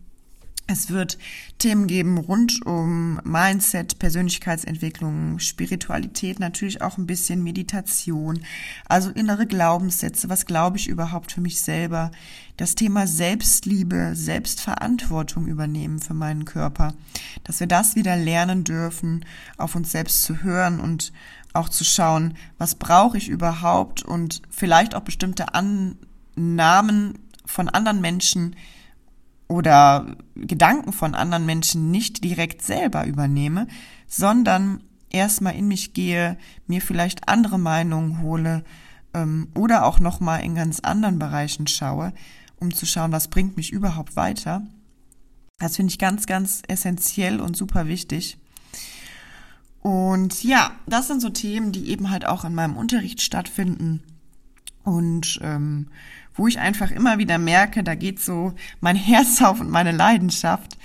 Es 0.67 0.89
wird 0.89 1.19
Themen 1.59 1.87
geben 1.87 2.17
rund 2.17 2.65
um 2.65 3.21
Mindset, 3.25 3.99
Persönlichkeitsentwicklung, 3.99 5.39
Spiritualität, 5.39 6.41
natürlich 6.41 6.81
auch 6.81 6.97
ein 6.97 7.05
bisschen 7.07 7.45
Meditation, 7.45 8.41
also 8.89 9.11
innere 9.11 9.47
Glaubenssätze, 9.47 10.31
was 10.31 10.47
glaube 10.47 10.79
ich 10.79 10.89
überhaupt 10.89 11.33
für 11.33 11.43
mich 11.43 11.61
selber, 11.61 12.11
das 12.57 12.75
Thema 12.75 13.07
Selbstliebe, 13.07 14.13
Selbstverantwortung 14.15 15.47
übernehmen 15.47 15.99
für 15.99 16.15
meinen 16.15 16.47
Körper, 16.47 16.95
dass 17.43 17.61
wir 17.61 17.67
das 17.67 17.97
wieder 17.97 18.17
lernen 18.17 18.65
dürfen, 18.65 19.27
auf 19.59 19.75
uns 19.75 19.93
selbst 19.93 20.23
zu 20.23 20.43
hören 20.43 20.81
und 20.81 21.13
auch 21.53 21.69
zu 21.69 21.85
schauen, 21.85 22.33
was 22.57 22.77
brauche 22.77 23.19
ich 23.19 23.29
überhaupt 23.29 24.03
und 24.03 24.41
vielleicht 24.49 24.95
auch 24.95 25.03
bestimmte 25.03 25.53
An 25.53 25.99
Namen 26.37 27.19
von 27.47 27.69
anderen 27.69 28.01
Menschen 28.01 28.57
oder 29.49 30.17
Gedanken 30.35 30.93
von 30.93 31.15
anderen 31.15 31.47
Menschen 31.47 31.91
nicht 31.91 32.25
direkt 32.25 32.63
selber 32.63 33.07
übernehme, 33.07 33.67
sondern 34.07 34.83
erstmal 35.11 35.55
in 35.55 35.69
mich 35.69 35.95
gehe, 35.95 36.37
mir 36.67 36.81
vielleicht 36.81 37.29
andere 37.29 37.59
Meinungen 37.59 38.23
hole 38.23 38.65
ähm, 39.13 39.49
oder 39.55 39.85
auch 39.87 40.01
nochmal 40.01 40.43
in 40.43 40.55
ganz 40.55 40.81
anderen 40.81 41.19
Bereichen 41.19 41.67
schaue, 41.67 42.13
um 42.59 42.75
zu 42.75 42.87
schauen, 42.87 43.13
was 43.13 43.29
bringt 43.29 43.57
mich 43.57 43.73
überhaupt 43.73 44.17
weiter. 44.17 44.63
Das 45.59 45.77
finde 45.77 45.93
ich 45.93 45.99
ganz, 45.99 46.27
ganz 46.27 46.63
essentiell 46.67 47.41
und 47.41 47.57
super 47.57 47.87
wichtig. 47.87 48.39
Und 49.81 50.43
ja, 50.43 50.73
das 50.87 51.09
sind 51.09 51.21
so 51.21 51.29
Themen, 51.29 51.71
die 51.71 51.91
eben 51.91 52.11
halt 52.11 52.27
auch 52.27 52.45
in 52.45 52.55
meinem 52.55 52.77
Unterricht 52.77 53.21
stattfinden 53.21 54.03
und 54.83 55.39
ähm, 55.43 55.89
wo 56.35 56.47
ich 56.49 56.59
einfach 56.59 56.91
immer 56.91 57.19
wieder 57.19 57.39
merke, 57.39 57.83
da 57.83 57.95
geht 57.95 58.21
so 58.21 58.55
mein 58.81 58.97
Herz 59.11 59.41
auf 59.43 59.61
und 59.61 59.71
meine 59.71 59.93
Leidenschaft. 59.93 60.77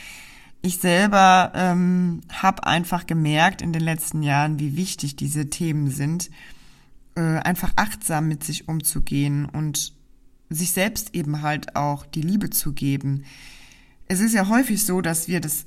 ich 0.62 0.78
selber 0.78 1.52
ähm, 1.56 2.22
habe 2.30 2.66
einfach 2.66 3.08
gemerkt 3.08 3.62
in 3.62 3.74
den 3.74 3.82
letzten 3.82 4.24
Jahren, 4.24 4.60
wie 4.60 4.76
wichtig 4.76 5.16
diese 5.16 5.50
Themen 5.50 5.90
sind, 5.90 6.30
äh, 7.16 7.22
einfach 7.22 7.72
achtsam 7.76 8.28
mit 8.28 8.44
sich 8.44 8.68
umzugehen 8.68 9.46
und 9.46 9.94
sich 10.50 10.72
selbst 10.72 11.16
eben 11.16 11.42
halt 11.42 11.76
auch 11.76 12.06
die 12.06 12.22
Liebe 12.22 12.50
zu 12.50 12.74
geben. 12.74 13.24
Es 14.08 14.20
ist 14.20 14.34
ja 14.34 14.48
häufig 14.48 14.84
so, 14.84 15.02
dass 15.02 15.28
wir 15.28 15.40
das 15.40 15.66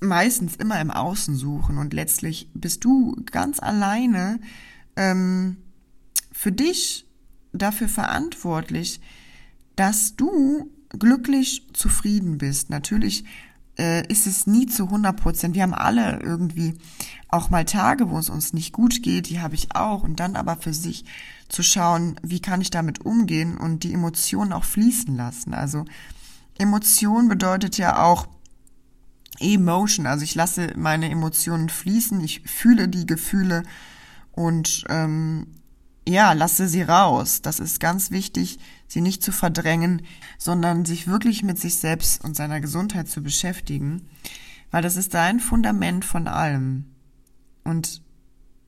meistens 0.00 0.56
immer 0.56 0.80
im 0.80 0.90
Außen 0.90 1.36
suchen 1.36 1.78
und 1.78 1.94
letztlich 1.94 2.50
bist 2.52 2.84
du 2.84 3.16
ganz 3.30 3.60
alleine 3.60 4.40
ähm, 4.96 5.56
für 6.32 6.52
dich 6.52 7.06
dafür 7.52 7.88
verantwortlich, 7.88 9.00
dass 9.76 10.16
du 10.16 10.70
glücklich 10.90 11.66
zufrieden 11.72 12.38
bist. 12.38 12.70
Natürlich 12.70 13.24
äh, 13.78 14.06
ist 14.06 14.26
es 14.26 14.46
nie 14.46 14.66
zu 14.66 14.84
100 14.84 15.16
Prozent. 15.16 15.54
Wir 15.54 15.62
haben 15.62 15.74
alle 15.74 16.20
irgendwie 16.20 16.74
auch 17.28 17.50
mal 17.50 17.64
Tage, 17.64 18.10
wo 18.10 18.18
es 18.18 18.30
uns 18.30 18.52
nicht 18.52 18.72
gut 18.72 19.02
geht, 19.02 19.28
die 19.28 19.40
habe 19.40 19.54
ich 19.54 19.74
auch. 19.74 20.02
Und 20.02 20.20
dann 20.20 20.36
aber 20.36 20.56
für 20.56 20.74
sich 20.74 21.04
zu 21.48 21.62
schauen, 21.62 22.16
wie 22.22 22.40
kann 22.40 22.60
ich 22.60 22.70
damit 22.70 23.04
umgehen 23.04 23.56
und 23.56 23.82
die 23.82 23.92
Emotionen 23.92 24.52
auch 24.52 24.64
fließen 24.64 25.16
lassen. 25.16 25.54
Also 25.54 25.84
Emotion 26.58 27.28
bedeutet 27.28 27.76
ja 27.76 28.02
auch 28.02 28.28
Emotion. 29.40 30.06
Also 30.06 30.24
ich 30.24 30.34
lasse 30.34 30.72
meine 30.76 31.10
Emotionen 31.10 31.68
fließen, 31.68 32.20
ich 32.20 32.42
fühle 32.42 32.88
die 32.88 33.06
Gefühle 33.06 33.64
und 34.32 34.84
ähm, 34.88 35.46
ja, 36.06 36.32
lasse 36.32 36.68
sie 36.68 36.82
raus. 36.82 37.42
Das 37.42 37.60
ist 37.60 37.80
ganz 37.80 38.10
wichtig, 38.10 38.58
sie 38.86 39.00
nicht 39.00 39.22
zu 39.22 39.32
verdrängen, 39.32 40.02
sondern 40.38 40.84
sich 40.84 41.06
wirklich 41.06 41.42
mit 41.42 41.58
sich 41.58 41.76
selbst 41.76 42.22
und 42.24 42.36
seiner 42.36 42.60
Gesundheit 42.60 43.08
zu 43.08 43.22
beschäftigen, 43.22 44.08
weil 44.70 44.82
das 44.82 44.96
ist 44.96 45.14
dein 45.14 45.40
Fundament 45.40 46.04
von 46.04 46.28
allem. 46.28 46.86
Und 47.64 48.02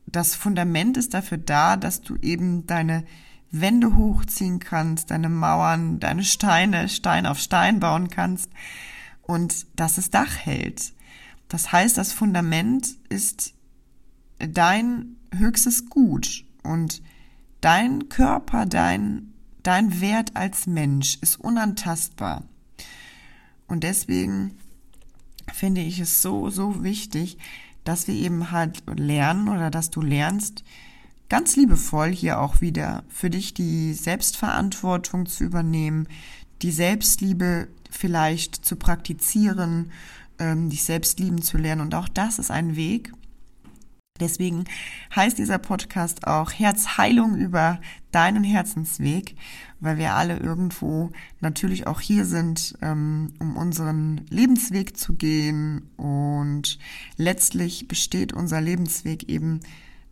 das 0.06 0.34
Fundament 0.34 0.96
ist 0.96 1.14
dafür 1.14 1.38
da, 1.38 1.76
dass 1.76 2.00
du 2.00 2.16
eben 2.16 2.66
deine 2.66 3.04
Wände 3.50 3.96
hochziehen 3.96 4.58
kannst, 4.58 5.10
deine 5.10 5.28
Mauern, 5.28 6.00
deine 6.00 6.24
Steine, 6.24 6.88
Stein 6.88 7.26
auf 7.26 7.38
Stein 7.38 7.80
bauen 7.80 8.08
kannst 8.08 8.50
und 9.22 9.66
dass 9.76 9.98
es 9.98 10.10
Dach 10.10 10.36
hält. 10.36 10.92
Das 11.48 11.72
heißt, 11.72 11.96
das 11.96 12.12
Fundament 12.12 12.96
ist 13.08 13.54
dein 14.38 15.16
höchstes 15.34 15.88
Gut 15.88 16.44
und 16.62 17.02
dein 17.60 18.08
Körper, 18.08 18.66
dein, 18.66 19.32
dein 19.66 20.00
Wert 20.00 20.36
als 20.36 20.66
Mensch 20.66 21.18
ist 21.20 21.40
unantastbar. 21.40 22.44
Und 23.66 23.82
deswegen 23.82 24.58
finde 25.52 25.80
ich 25.80 25.98
es 25.98 26.22
so, 26.22 26.50
so 26.50 26.84
wichtig, 26.84 27.38
dass 27.84 28.06
wir 28.06 28.14
eben 28.14 28.50
halt 28.50 28.82
lernen 28.96 29.48
oder 29.48 29.70
dass 29.70 29.90
du 29.90 30.02
lernst, 30.02 30.64
ganz 31.28 31.56
liebevoll 31.56 32.12
hier 32.12 32.40
auch 32.40 32.60
wieder 32.60 33.04
für 33.08 33.30
dich 33.30 33.54
die 33.54 33.92
Selbstverantwortung 33.94 35.26
zu 35.26 35.44
übernehmen, 35.44 36.08
die 36.62 36.70
Selbstliebe 36.70 37.68
vielleicht 37.90 38.64
zu 38.64 38.76
praktizieren, 38.76 39.90
ähm, 40.38 40.70
dich 40.70 40.84
selbst 40.84 41.18
lieben 41.18 41.42
zu 41.42 41.58
lernen. 41.58 41.82
Und 41.82 41.94
auch 41.94 42.08
das 42.08 42.38
ist 42.38 42.50
ein 42.50 42.76
Weg, 42.76 43.12
Deswegen 44.20 44.64
heißt 45.14 45.38
dieser 45.38 45.58
Podcast 45.58 46.26
auch 46.26 46.52
Herzheilung 46.52 47.36
über 47.36 47.80
deinen 48.12 48.44
Herzensweg, 48.44 49.36
weil 49.80 49.98
wir 49.98 50.14
alle 50.14 50.38
irgendwo 50.38 51.10
natürlich 51.40 51.86
auch 51.86 52.00
hier 52.00 52.24
sind, 52.24 52.74
ähm, 52.82 53.34
um 53.38 53.56
unseren 53.56 54.22
Lebensweg 54.30 54.96
zu 54.96 55.14
gehen. 55.14 55.90
Und 55.96 56.78
letztlich 57.16 57.88
besteht 57.88 58.32
unser 58.32 58.60
Lebensweg 58.60 59.28
eben 59.28 59.60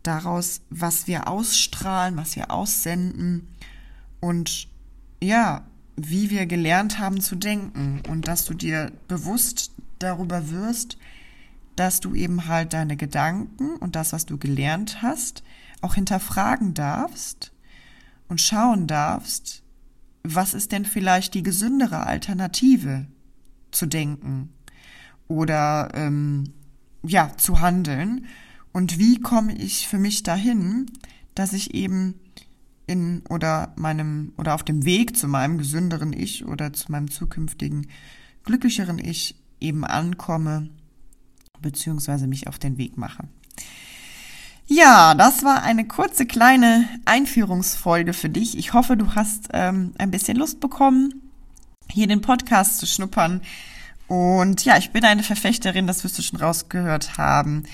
daraus, 0.03 0.61
was 0.71 1.07
wir 1.07 1.29
ausstrahlen, 1.29 2.17
was 2.17 2.37
wir 2.37 2.51
aussenden 2.51 3.49
und 4.21 4.69
ja, 5.23 5.67
wie 5.97 6.31
wir 6.31 6.47
gelernt 6.47 6.99
haben 6.99 7.21
zu 7.21 7.37
denken 7.37 8.03
und 8.09 8.29
dass 8.29 8.45
du 8.45 8.55
dir 8.55 8.93
bewusst 9.09 9.73
darüber 9.99 10.51
wirst, 10.51 10.99
dass 11.77 12.01
du 12.01 12.15
eben 12.15 12.47
halt 12.47 12.73
deine 12.73 12.97
Gedanken 12.97 13.77
und 13.77 13.97
das, 13.97 14.13
was 14.13 14.27
du 14.27 14.39
gelernt 14.39 15.03
hast, 15.03 15.43
auch 15.81 15.95
hinterfragen 15.95 16.75
darfst 16.75 17.53
und 18.29 18.41
schauen 18.41 18.87
darfst, 18.87 19.63
was 20.23 20.55
ist 20.55 20.73
denn 20.73 20.85
vielleicht 20.85 21.35
die 21.35 21.43
gesündere 21.43 22.07
Alternative 22.07 23.07
zu 23.71 23.87
denken 23.87 24.51
oder 25.29 25.91
ähm, 25.95 26.53
ja 27.03 27.37
zu 27.37 27.61
handeln? 27.61 28.27
Und 28.73 28.99
wie 28.99 29.21
komme 29.21 29.55
ich 29.55 29.87
für 29.87 29.99
mich 29.99 30.23
dahin, 30.23 30.91
dass 31.35 31.53
ich 31.53 31.75
eben 31.75 32.15
in 32.87 33.23
oder 33.29 33.73
meinem 33.77 34.33
oder 34.37 34.55
auf 34.55 34.63
dem 34.63 34.85
Weg 34.85 35.17
zu 35.17 35.29
meinem 35.29 35.59
gesünderen 35.59 36.13
Ich 36.13 36.45
oder 36.45 36.73
zu 36.73 36.91
meinem 36.91 37.11
zukünftigen 37.11 37.89
glücklicheren 38.45 38.99
Ich 38.99 39.37
eben 39.61 39.85
ankomme 39.85 40.71
beziehungsweise 41.65 42.29
mich 42.29 42.47
auf 42.47 42.59
den 42.59 42.79
Weg 42.79 42.97
mache. 42.97 43.25
Ja, 44.67 45.15
das 45.15 45.43
war 45.45 45.63
eine 45.63 45.87
kurze 45.87 46.25
kleine 46.25 46.89
Einführungsfolge 47.05 48.13
für 48.13 48.31
dich. 48.31 48.57
Ich 48.57 48.73
hoffe, 48.73 48.97
du 48.97 49.15
hast 49.15 49.49
ähm, 49.53 49.93
ein 49.99 50.11
bisschen 50.11 50.37
Lust 50.37 50.61
bekommen, 50.61 51.31
hier 51.91 52.07
den 52.07 52.23
Podcast 52.23 52.79
zu 52.79 52.87
schnuppern. 52.87 53.43
Und 54.07 54.65
ja, 54.65 54.79
ich 54.79 54.91
bin 54.91 55.05
eine 55.05 55.23
Verfechterin, 55.23 55.87
das 55.87 56.05
wirst 56.05 56.19
du 56.19 56.23
schon 56.23 56.41
rausgehört 56.41 57.19
haben, 57.19 57.65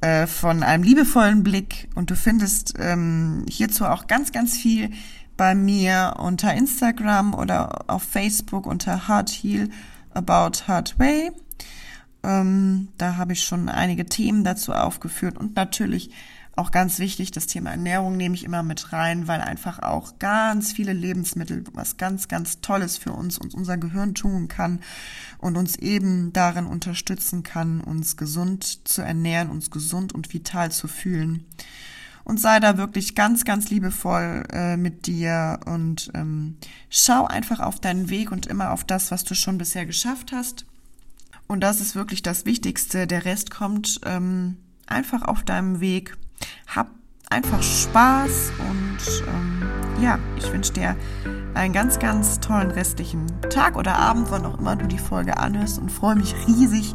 äh, 0.00 0.26
von 0.26 0.62
einem 0.62 0.84
liebevollen 0.84 1.42
Blick. 1.42 1.88
Und 1.94 2.10
du 2.10 2.16
findest 2.16 2.74
ähm, 2.78 3.44
hierzu 3.48 3.84
auch 3.86 4.06
ganz, 4.06 4.30
ganz 4.30 4.56
viel 4.56 4.90
bei 5.36 5.54
mir 5.54 6.14
unter 6.18 6.54
Instagram 6.54 7.34
oder 7.34 7.90
auf 7.90 8.02
Facebook 8.02 8.66
unter 8.66 9.08
Heart 9.08 9.30
Heal 9.30 9.68
About 10.14 10.68
Heart 10.68 10.98
Way. 10.98 11.32
Ähm, 12.26 12.88
da 12.98 13.16
habe 13.16 13.32
ich 13.32 13.44
schon 13.44 13.68
einige 13.68 14.04
Themen 14.04 14.42
dazu 14.42 14.72
aufgeführt 14.72 15.38
und 15.38 15.54
natürlich 15.54 16.10
auch 16.56 16.70
ganz 16.70 16.98
wichtig, 16.98 17.30
das 17.30 17.46
Thema 17.46 17.70
Ernährung 17.70 18.16
nehme 18.16 18.34
ich 18.34 18.42
immer 18.42 18.62
mit 18.62 18.92
rein, 18.92 19.28
weil 19.28 19.42
einfach 19.42 19.78
auch 19.80 20.18
ganz 20.18 20.72
viele 20.72 20.94
Lebensmittel 20.94 21.62
was 21.74 21.98
ganz, 21.98 22.28
ganz 22.28 22.62
Tolles 22.62 22.96
für 22.96 23.12
uns 23.12 23.38
und 23.38 23.54
unser 23.54 23.76
Gehirn 23.76 24.14
tun 24.14 24.48
kann 24.48 24.80
und 25.38 25.56
uns 25.56 25.76
eben 25.76 26.32
darin 26.32 26.66
unterstützen 26.66 27.42
kann, 27.42 27.82
uns 27.82 28.16
gesund 28.16 28.88
zu 28.88 29.02
ernähren, 29.02 29.50
uns 29.50 29.70
gesund 29.70 30.14
und 30.14 30.32
vital 30.32 30.72
zu 30.72 30.88
fühlen. 30.88 31.44
Und 32.24 32.40
sei 32.40 32.58
da 32.58 32.76
wirklich 32.78 33.14
ganz, 33.14 33.44
ganz 33.44 33.70
liebevoll 33.70 34.44
äh, 34.50 34.76
mit 34.76 35.06
dir 35.06 35.60
und 35.66 36.10
ähm, 36.14 36.56
schau 36.88 37.26
einfach 37.26 37.60
auf 37.60 37.78
deinen 37.78 38.08
Weg 38.08 38.32
und 38.32 38.46
immer 38.46 38.72
auf 38.72 38.82
das, 38.82 39.10
was 39.10 39.22
du 39.22 39.34
schon 39.34 39.58
bisher 39.58 39.86
geschafft 39.86 40.32
hast 40.32 40.64
und 41.48 41.60
das 41.60 41.80
ist 41.80 41.94
wirklich 41.94 42.22
das 42.22 42.44
Wichtigste. 42.44 43.06
Der 43.06 43.24
Rest 43.24 43.50
kommt 43.50 44.00
ähm, 44.04 44.56
einfach 44.86 45.22
auf 45.22 45.42
deinem 45.42 45.80
Weg. 45.80 46.16
Hab 46.66 46.90
einfach 47.30 47.62
Spaß 47.62 48.52
und 48.58 49.22
ähm, 49.28 49.62
ja, 50.00 50.18
ich 50.36 50.52
wünsche 50.52 50.72
dir 50.72 50.96
einen 51.54 51.72
ganz, 51.72 51.98
ganz 51.98 52.38
tollen 52.40 52.70
restlichen 52.70 53.26
Tag 53.50 53.76
oder 53.76 53.96
Abend, 53.96 54.30
wann 54.30 54.44
auch 54.44 54.58
immer 54.58 54.76
du 54.76 54.86
die 54.86 54.98
Folge 54.98 55.38
anhörst 55.38 55.78
und 55.78 55.90
freue 55.90 56.16
mich 56.16 56.34
riesig, 56.46 56.94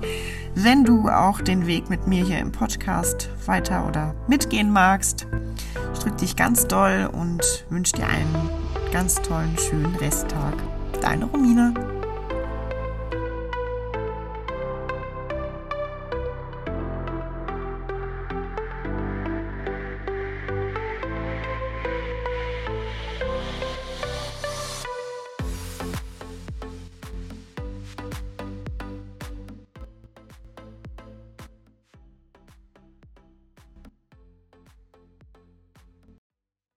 wenn 0.54 0.84
du 0.84 1.10
auch 1.10 1.42
den 1.42 1.66
Weg 1.66 1.90
mit 1.90 2.08
mir 2.08 2.24
hier 2.24 2.40
im 2.40 2.52
Podcast 2.52 3.30
weiter 3.46 3.88
oder 3.88 4.16
mitgehen 4.28 4.72
magst. 4.72 5.28
Ich 5.94 6.00
drücke 6.00 6.18
dich 6.18 6.36
ganz 6.36 6.68
doll 6.68 7.10
und 7.12 7.66
wünsche 7.70 7.94
dir 7.94 8.08
einen 8.08 8.50
ganz 8.92 9.16
tollen, 9.16 9.58
schönen 9.58 9.96
Resttag. 9.96 10.54
Deine 11.02 11.26
Romina. 11.26 11.74